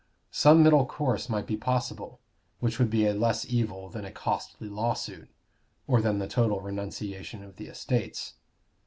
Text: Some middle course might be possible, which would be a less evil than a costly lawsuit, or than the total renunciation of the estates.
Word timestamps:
Some 0.31 0.63
middle 0.63 0.87
course 0.87 1.29
might 1.29 1.45
be 1.45 1.55
possible, 1.55 2.19
which 2.59 2.79
would 2.79 2.89
be 2.89 3.05
a 3.05 3.13
less 3.13 3.45
evil 3.47 3.87
than 3.87 4.03
a 4.03 4.11
costly 4.11 4.67
lawsuit, 4.67 5.29
or 5.85 6.01
than 6.01 6.17
the 6.17 6.27
total 6.27 6.59
renunciation 6.59 7.43
of 7.43 7.57
the 7.57 7.67
estates. 7.67 8.33